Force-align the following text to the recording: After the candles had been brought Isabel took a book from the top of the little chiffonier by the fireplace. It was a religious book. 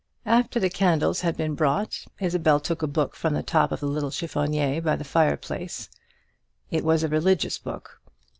After 0.25 0.59
the 0.59 0.71
candles 0.71 1.21
had 1.21 1.37
been 1.37 1.53
brought 1.53 2.05
Isabel 2.19 2.59
took 2.59 2.81
a 2.81 2.87
book 2.87 3.13
from 3.15 3.35
the 3.35 3.43
top 3.43 3.71
of 3.71 3.81
the 3.81 3.85
little 3.87 4.09
chiffonier 4.09 4.81
by 4.81 4.95
the 4.95 5.03
fireplace. 5.03 5.89
It 6.71 6.83
was 6.83 7.03
a 7.03 7.07
religious 7.07 7.59
book. 7.59 8.01